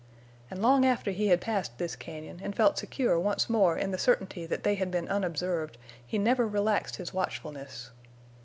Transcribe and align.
And 0.49 0.63
long 0.63 0.83
after 0.83 1.11
he 1.11 1.27
had 1.27 1.39
passed 1.41 1.77
this 1.77 1.95
cañon 1.95 2.39
and 2.41 2.55
felt 2.55 2.79
secure 2.79 3.19
once 3.19 3.47
more 3.47 3.77
in 3.77 3.91
the 3.91 3.99
certainty 3.99 4.47
that 4.47 4.63
they 4.63 4.73
had 4.73 4.89
been 4.89 5.07
unobserved 5.07 5.77
he 6.03 6.17
never 6.17 6.47
relaxed 6.47 6.95
his 6.95 7.13
watchfulness. 7.13 7.91